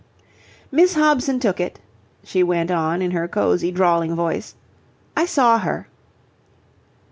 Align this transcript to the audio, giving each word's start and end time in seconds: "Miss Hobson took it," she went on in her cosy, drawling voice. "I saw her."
"Miss 0.71 0.95
Hobson 0.95 1.39
took 1.39 1.59
it," 1.59 1.77
she 2.23 2.41
went 2.41 2.71
on 2.71 3.03
in 3.03 3.11
her 3.11 3.27
cosy, 3.27 3.69
drawling 3.71 4.15
voice. 4.15 4.55
"I 5.15 5.25
saw 5.27 5.59
her." 5.59 5.87